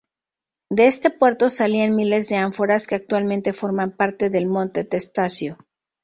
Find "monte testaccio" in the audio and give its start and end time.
4.47-5.59